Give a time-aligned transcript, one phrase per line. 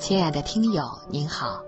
[0.00, 1.62] 亲爱的听友，您好，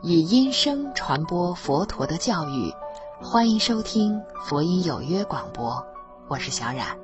[0.00, 2.72] 以音声传播佛陀的教育，
[3.20, 5.86] 欢迎收听佛音有约广播，
[6.26, 6.98] 我是小冉。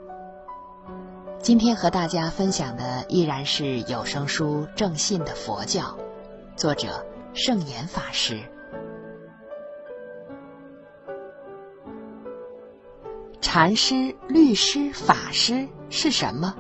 [1.41, 5.82] 今天和大家分享的依然是有声书《正信的佛教》，
[6.57, 7.04] 作者
[7.35, 8.41] 圣严法师。
[13.43, 16.57] 禅师、律师、法师是什么？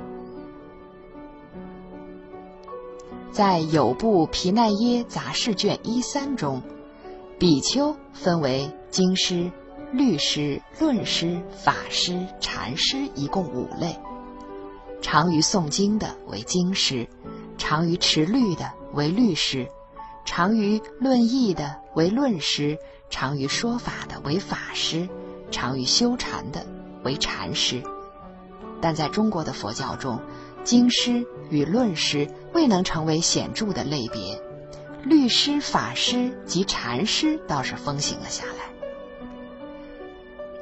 [3.32, 6.60] 在《有部皮奈耶杂事卷一三》中，
[7.38, 9.50] 比丘分为经师、
[9.92, 13.96] 律师、论师、法师、禅师，一共五类。
[15.00, 17.08] 常于诵经的为经师，
[17.56, 19.68] 常于持律的为律师，
[20.24, 22.76] 常于论义的为论师，
[23.10, 25.08] 常于说法的为法师，
[25.52, 26.66] 常于修禅的
[27.04, 27.80] 为禅师。
[28.80, 30.18] 但在中国的佛教中，
[30.64, 34.40] 经师与论师未能成为显著的类别，
[35.02, 38.70] 律师、法师及禅师倒是风行了下来。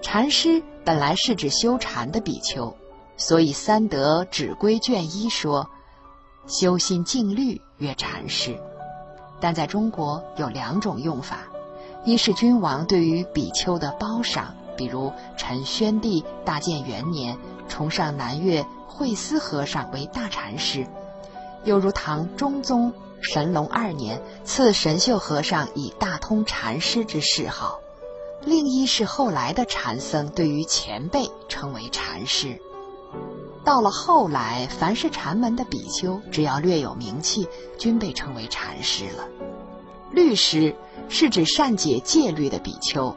[0.01, 2.75] 禅师本来是指修禅的比丘，
[3.17, 5.69] 所以《三德指归卷一》说
[6.47, 8.57] ：“修心静虑曰禅师。”
[9.41, 11.41] 但在中国有两种用法：
[12.05, 17.37] 一是君王对于比丘的褒赏，比如陈宣帝大建元年
[17.69, 18.67] 崇尚南岳。
[18.91, 20.85] 慧思和尚为大禅师，
[21.63, 27.79] 又如唐中宗神龙二年赐神秀和尚以大通禅师之谥号。
[28.45, 32.61] 另一是后来的禅僧对于前辈称为禅师。
[33.65, 37.47] 到了后来，凡是禅门的比丘，只要略有名气，
[37.79, 39.29] 均被称为禅师了。
[40.11, 40.75] 律师
[41.09, 43.15] 是指善解戒律的比丘，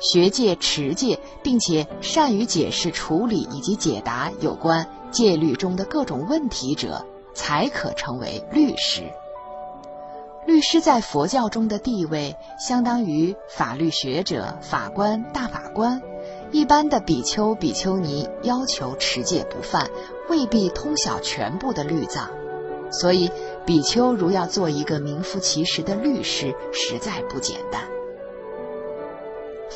[0.00, 4.86] 学戒持戒，并且善于解释、处理以及解答有关。
[5.10, 9.02] 戒律中的各种问题者，才可成为律师。
[10.46, 16.00] 律师在佛教中的地位，相当于法律学者、法官、大法官。
[16.50, 19.90] 一般的比丘、比丘尼要求持戒不犯，
[20.28, 22.30] 未必通晓全部的律藏，
[22.90, 23.30] 所以
[23.66, 27.82] 比丘如要做一个名副其实的律师，实在不简单。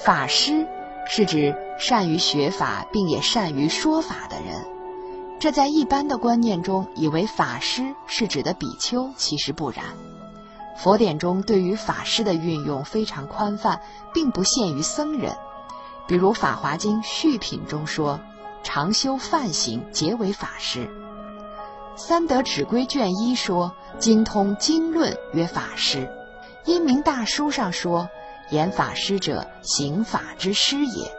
[0.05, 0.67] 法师
[1.07, 4.67] 是指善于学法，并也善于说法的人。
[5.41, 9.83] 这在一般的观念中，以为法师是指的比丘，其实不然。
[10.77, 13.81] 佛典中对于法师的运用非常宽泛，
[14.13, 15.35] 并不限于僧人。
[16.07, 18.21] 比如《法华经·序品》中说
[18.63, 20.87] ：“常修梵行，皆为法师。”
[21.97, 26.01] 《三德指归卷一》说：“精通经论，曰法师。”
[26.71, 28.11] 《因明大书》上说
[28.55, 31.13] ：“言法师者，行法之师也。”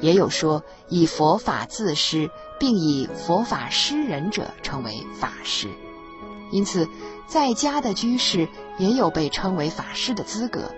[0.00, 5.68] 也有说以佛法自师，并以佛法施人者称为法师。
[6.52, 6.88] 因此，
[7.26, 8.48] 在家的居士
[8.78, 10.70] 也有被称为法师的资格。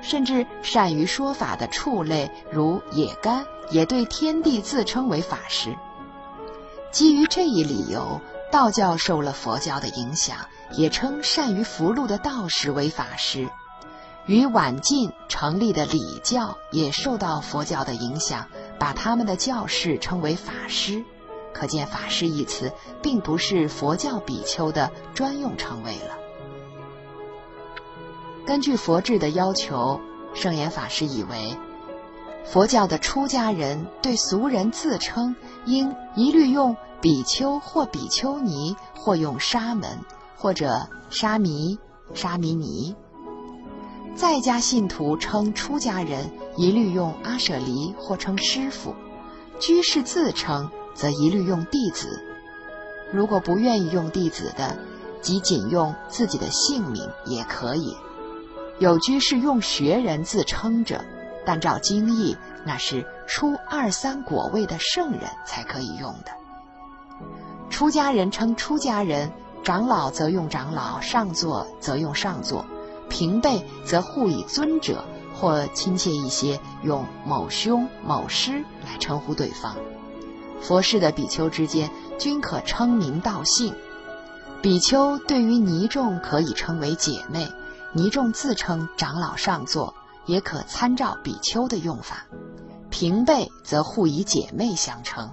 [0.00, 5.74] 甚至善于说法的畜类，如野干，也对天地自称为法师。
[6.92, 8.20] 基于这一理由，
[8.52, 10.36] 道教受了佛教的影响，
[10.72, 13.48] 也称善于符箓的道士为法师。
[14.28, 18.46] 与晚晋成立的礼教也受到佛教的影响。
[18.78, 21.04] 把他们的教士称为法师，
[21.52, 22.72] 可见“法师”一词
[23.02, 26.16] 并不是佛教比丘的专用称谓了。
[28.46, 30.00] 根据佛制的要求，
[30.32, 31.56] 圣严法师以为，
[32.44, 35.34] 佛教的出家人对俗人自称，
[35.66, 39.98] 应一律用比丘或比丘尼，或用沙门
[40.36, 41.76] 或者沙弥、
[42.14, 42.94] 沙弥尼。
[44.18, 48.92] 在家信徒称出家人，一律用阿舍离或称师傅；
[49.60, 52.20] 居士自称，则一律用弟子。
[53.12, 54.76] 如果不愿意用弟子的，
[55.22, 57.96] 即仅用自己的姓名也可以。
[58.80, 61.00] 有居士用学人自称者，
[61.46, 62.36] 但照经义，
[62.66, 66.32] 那是出二三果位的圣人才可以用的。
[67.70, 69.30] 出家人称出家人，
[69.62, 72.66] 长老则用长老，上座则用上座。
[73.08, 79.74] 平辈则互以尊者，或亲切一些，用某兄、某师来称呼对方。
[80.60, 83.74] 佛事的比丘之间均可称名道姓。
[84.60, 87.46] 比丘对于尼众可以称为姐妹，
[87.92, 89.94] 尼众自称长老上座，
[90.26, 92.26] 也可参照比丘的用法。
[92.90, 95.30] 平辈则互以姐妹相称。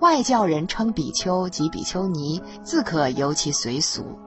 [0.00, 4.18] 外教人称比丘及比丘尼，自可由其随俗。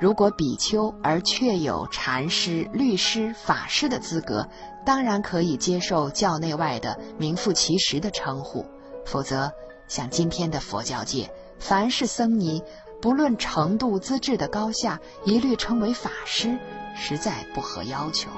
[0.00, 4.48] 如果比丘而确有禅师、律师、法师的资格，
[4.84, 8.64] 当然可以接受教内外的名副其实的称呼；
[9.06, 9.50] 否则，
[9.88, 12.62] 像今天的佛教界，凡是僧尼，
[13.00, 16.58] 不论程度资质的高下，一律称为法师，
[16.96, 18.28] 实在不合要求。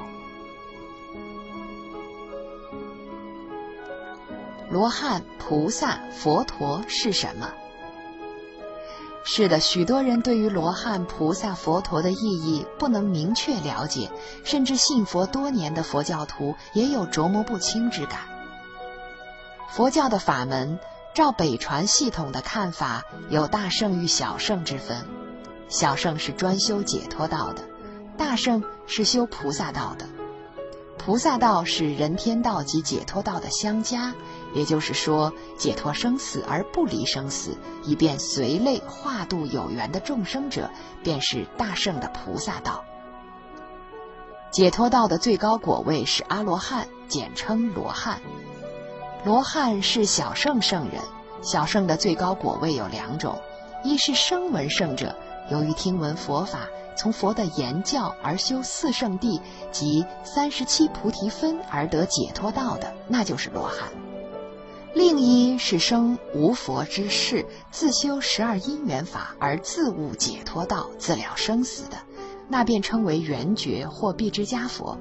[4.69, 7.51] 罗汉、菩萨、佛陀是什么？
[9.29, 14.09] 是的，许多人对于罗汉、菩萨、佛陀的意义不能明确了解，
[14.45, 18.21] 甚至信佛多年的佛教徒也有琢磨不清之感。
[19.69, 20.79] 佛教的法门，
[21.13, 25.05] 照北传系统的看法，有大圣与小圣之分。
[25.69, 27.63] 小圣是专修解脱道的，
[28.17, 30.07] 大圣是修菩萨道的。
[30.99, 34.15] 菩萨道是人天道及解脱道的相加。
[34.57, 40.71] 也就是说，解脱生死而不离生死，以便随类化度有缘的众生者，
[41.05, 42.83] 便是大圣的菩萨道。
[44.51, 48.19] 解脱道的最高果位是阿罗汉，简称罗汉。
[49.27, 51.03] 罗汉是小圣圣人，
[51.43, 53.39] 小圣的最高果位有两种：
[53.85, 55.15] 一是声闻圣者，
[55.51, 56.61] 由于听闻佛法，
[56.97, 59.39] 从佛的言教而修四圣谛
[59.71, 63.91] 及三十七菩提分而得解脱道的，那就是罗汉。
[64.97, 71.99] 另一是生无佛之世，自修十二因缘法而自悟解脱道，自了生死的，
[72.49, 74.99] 那便称为圆觉或必之家佛。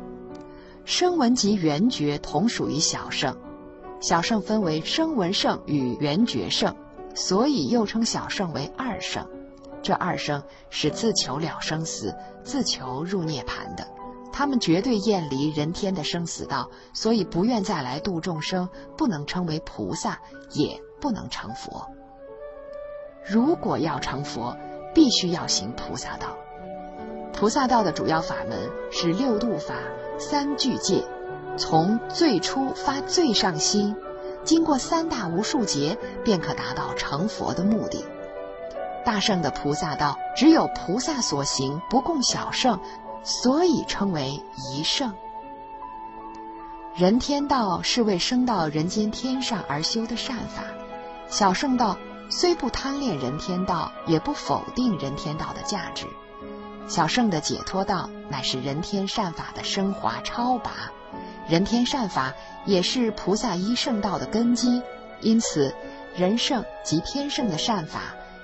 [0.83, 3.37] 声闻及圆觉同属于小圣，
[4.01, 6.75] 小圣分为声闻圣与圆觉圣，
[7.15, 9.25] 所以又称小圣为二圣。
[9.81, 12.13] 这二圣是自求了生死，
[12.43, 13.87] 自求入涅盘的。
[14.37, 18.67] 他们绝对厌离人天的生死道，所以不愿再来度众生，
[18.97, 20.19] 不能称为菩萨，
[20.51, 21.87] 也不能成佛。
[23.25, 24.57] 如果要成佛，
[24.93, 26.35] 必须要行菩萨道。
[27.31, 29.75] 菩萨道的主要法门是六度法、
[30.19, 31.05] 三具戒，
[31.55, 33.95] 从最初发最上心，
[34.43, 38.03] 经过三大无数劫，便可达到成佛的目的。
[39.05, 42.77] 大圣的菩萨道，只有菩萨所行，不共小圣。
[43.25, 44.39] 所以称为
[44.71, 45.11] 一圣。
[46.95, 50.63] 人天道是为升到人间天上而修的善法，
[51.27, 51.97] 小圣道
[52.29, 56.05] 虽不贪恋人天道，也不否定人天道的价值。
[56.87, 60.71] 小圣的解脱道乃是人天善法的升华超拔，
[61.49, 62.31] 人天善法
[62.63, 64.81] 也是菩萨一圣道的根基。
[65.21, 65.73] 因此，
[66.15, 68.01] 人圣及天圣的善法，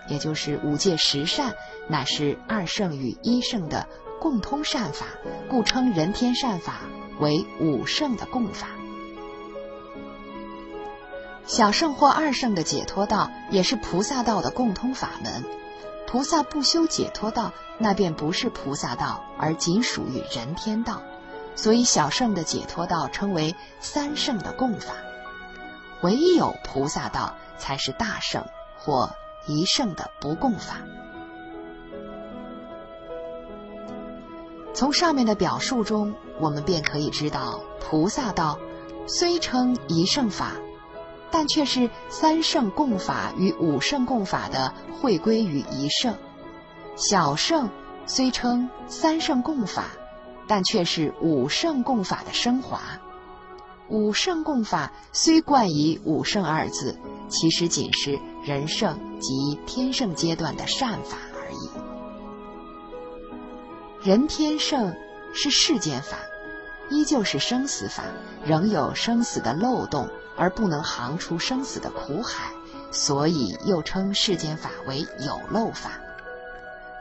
[0.08, 1.54] 也就是五戒十善，
[1.88, 3.88] 乃是二圣与一圣的。
[4.22, 5.08] 共通善法，
[5.50, 6.82] 故称人天善法
[7.20, 8.68] 为五圣的共法。
[11.48, 15.44] 小圣或二圣的解脱道，也是菩萨道的共通法门。
[16.06, 21.02] 菩萨不修解脱道，那便不是菩萨道，而仅属于人天道。
[21.56, 24.94] 所以小圣的解脱道称为三圣的共法，
[26.04, 28.46] 唯有菩萨道才是大圣
[28.78, 29.10] 或
[29.48, 30.78] 一圣的不共法。
[34.74, 38.58] 从上面的表述中，我们便可以知道，菩萨道
[39.06, 40.54] 虽称一圣法，
[41.30, 46.14] 但却是三圣共法与五圣共法的汇归于一圣；
[46.96, 47.70] 小圣
[48.06, 49.86] 虽称三圣共法，
[50.48, 52.80] 但却是五圣共法的升华。
[53.90, 56.98] 五圣共法虽冠以“五圣”二字，
[57.28, 61.18] 其实仅是人圣及天圣阶段的善法。
[64.04, 64.96] 人天圣
[65.32, 66.18] 是世间法，
[66.90, 68.02] 依旧是生死法，
[68.44, 72.52] 仍有生死的漏洞，而不能行出生死的苦海，
[72.92, 75.92] 所以又称世间法为有漏法。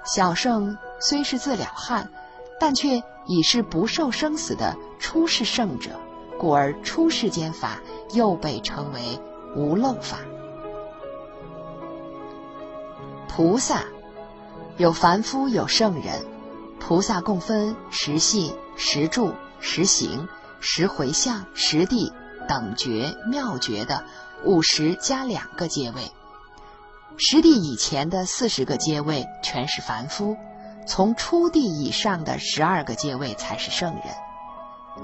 [0.05, 2.11] 小圣虽是自了汉，
[2.59, 5.93] 但却已是不受生死的出世圣者，
[6.39, 7.81] 故而出世间法
[8.13, 9.19] 又被称为
[9.57, 10.19] 无漏法。
[13.27, 13.85] 菩萨
[14.77, 16.30] 有凡夫，有圣人。
[16.81, 20.27] 菩萨共分十信、十住、十行、
[20.59, 22.13] 十回向、十地
[22.49, 24.03] 等觉、妙觉的
[24.45, 26.11] 五十加两个阶位。
[27.17, 30.37] 十地以前的四十个阶位全是凡夫，
[30.87, 34.05] 从初地以上的十二个阶位才是圣人。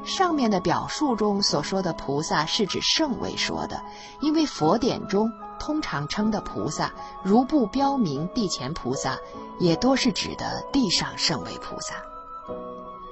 [0.04, 3.80] 上面的表述中所说的菩萨是指圣位说的，
[4.20, 5.30] 因为佛典中。
[5.58, 9.18] 通常称的菩萨，如不标明地前菩萨，
[9.58, 11.94] 也多是指的地上圣位菩萨。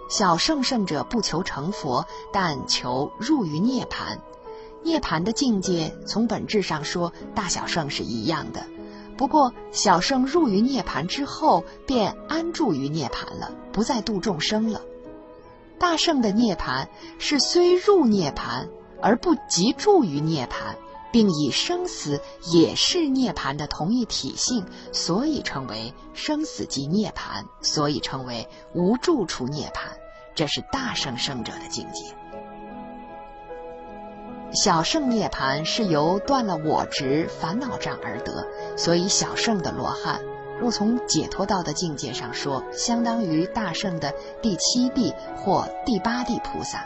[0.09, 4.21] 小圣圣者不求成佛，但求入于涅盘。
[4.83, 8.65] 涅盘的境界，从本质上说，大小圣是一样的。
[9.17, 14.83] 不过，小圣入于涅盘之后，便安住于涅盘了，不再度众生了。
[15.79, 18.69] 大圣的涅盘是虽入涅盘，
[19.01, 20.77] 而不即住于涅盘。
[21.15, 29.93] 并以生死也是涅槃的同一体性，所以称为生死即涅槃，所以称为无住处涅槃。
[30.35, 32.03] 这是大圣圣者的境界。
[34.53, 40.21] 小圣涅槃是由断了我执烦恼障而得，所以小圣的罗汉，
[40.61, 46.85] 若从解脱道的境界上说，相当于大圣的第七地或第八地菩萨。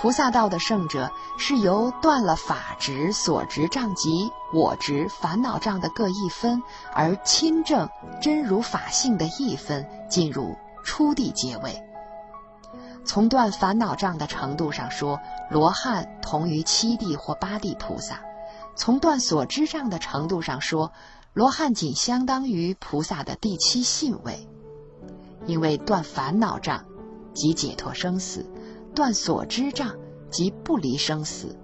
[0.00, 6.62] 菩萨道的圣者是由断了法执、所执障及我执烦恼障的各一分，
[6.94, 7.86] 而亲证
[8.18, 11.82] 真如法性的一分，进入初地阶位。
[13.04, 18.14] 从断烦恼障的程度上说，罗汉同于七地或八地菩萨；
[18.74, 20.92] 从断所知障的程度上说，
[21.34, 24.48] 罗汉仅相当于菩萨的第七信位。
[25.44, 26.86] 因为断烦恼障，
[27.34, 28.46] 即解脱生死；
[28.94, 29.96] 断所知障，
[30.30, 31.56] 即不离生死。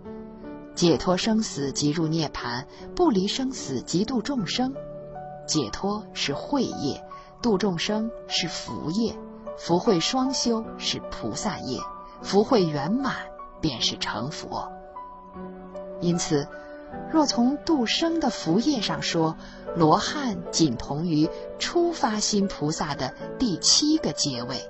[0.75, 2.65] 解脱生死即入涅槃，
[2.95, 4.75] 不离生死即度众生。
[5.47, 7.03] 解脱是慧业，
[7.41, 9.17] 度众生是福业。
[9.59, 11.81] 福慧双修是菩萨业，
[12.21, 13.15] 福慧圆满
[13.61, 14.69] 便是成佛。
[16.03, 16.47] 因此，
[17.11, 19.35] 若从度生的福业上说，
[19.75, 21.27] 罗汉仅同于
[21.59, 24.61] 初发心菩萨的第七个阶位，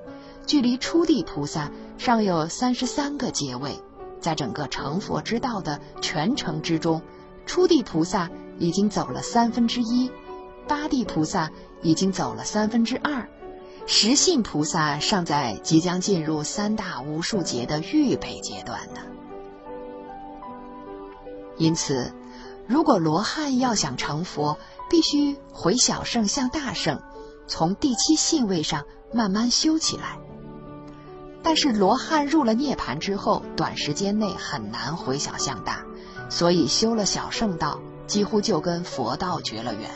[0.46, 3.78] 距离初地菩萨尚有三十三个阶位。
[4.20, 7.02] 在整个成佛之道的全程之中，
[7.44, 10.10] 初地菩萨已经走了三分之一，
[10.66, 11.50] 八地菩萨
[11.82, 13.28] 已经走了三分之二。
[13.86, 19.00] 十信菩萨尚在即将进入三大无数劫的预备阶段呢。
[21.56, 22.12] 因此，
[22.66, 24.58] 如果罗汉要想成佛，
[24.90, 27.00] 必须回小圣向大圣，
[27.46, 30.18] 从第七信位上慢慢修起来。
[31.46, 35.84] 但是罗汉入了涅盘之后，短时间内很难回小向大，
[36.28, 39.88] 所以修了小圣道，几乎就跟佛道绝了缘。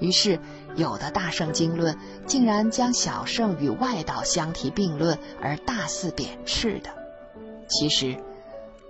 [0.00, 0.40] 于是。
[0.76, 6.90] 有的大圣经论竟然将小圣与外道相提并论，而大肆贬斥的。
[7.68, 8.16] 其实，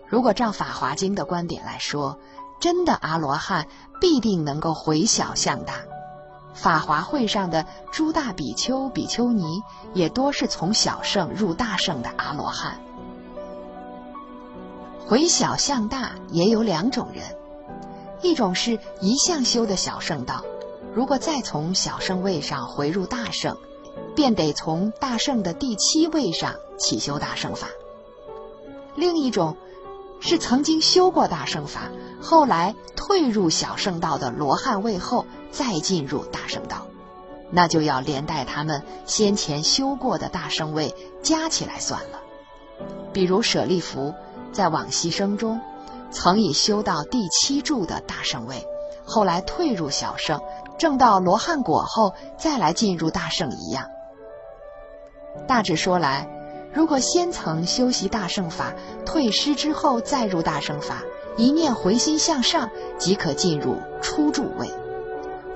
[0.06, 2.18] 如果照《法华经》的观点来说，
[2.60, 3.68] 真的阿罗汉
[4.02, 5.76] 必定能够回小向大。
[6.58, 9.62] 法华会上的诸大比丘、比丘尼
[9.94, 12.80] 也多是从小圣入大圣的阿罗汉。
[15.06, 17.24] 回小向大也有两种人，
[18.22, 20.44] 一种是一向修的小圣道。
[20.92, 23.56] 如果再从小圣位上回入大圣，
[24.16, 27.68] 便得从大圣的第七位上起修大圣法。
[28.96, 29.56] 另一种
[30.18, 31.82] 是曾经修过大圣法，
[32.20, 36.86] 后来退入小圣道的罗汉位后再进入大圣道，
[37.50, 42.20] 那就要连带他们先前修过的大圣位加起来算了。
[43.12, 44.14] 比如舍利弗
[44.52, 45.60] 在往昔生中
[46.10, 48.64] 曾以修到第七柱的大圣位，
[49.04, 50.40] 后来退入小圣。
[50.78, 53.86] 正到罗汉果后，再来进入大圣一样。
[55.48, 56.28] 大致说来，
[56.72, 58.72] 如果先曾修习大圣法，
[59.04, 61.02] 退失之后再入大圣法，
[61.38, 62.68] 一念回心向上，
[62.98, 64.68] 即可进入初住位；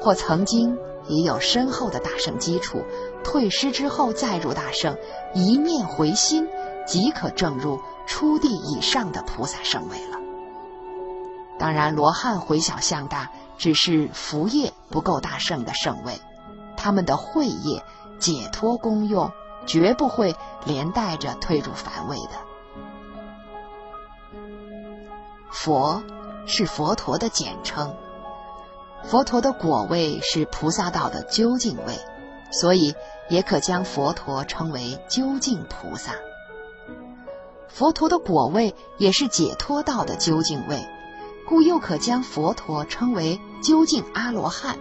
[0.00, 2.82] 或曾经已有深厚的大圣基础，
[3.22, 4.96] 退失之后再入大圣，
[5.34, 6.48] 一念回心，
[6.86, 10.18] 即可证入初地以上的菩萨圣位了。
[11.58, 13.30] 当然，罗汉回小向大。
[13.58, 16.20] 只是福业不够大圣的圣位，
[16.76, 17.84] 他们的慧业
[18.18, 19.30] 解脱功用
[19.66, 20.34] 绝不会
[20.64, 22.51] 连带着退入凡位的。
[25.52, 26.02] 佛
[26.46, 27.94] 是佛陀的简称，
[29.04, 31.98] 佛陀的果位是菩萨道的究竟位，
[32.50, 32.94] 所以
[33.28, 36.12] 也可将佛陀称为究竟菩萨。
[37.68, 40.84] 佛陀的果位也是解脱道的究竟位。
[41.46, 44.78] 故又可将佛陀称为究竟阿罗汉。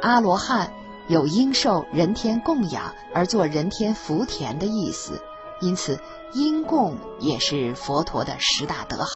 [0.00, 0.72] 阿罗汉
[1.08, 5.20] 有应受人天供养而做人天福田的意思，
[5.60, 5.98] 因此
[6.32, 9.06] 因供也是佛陀的十大德行。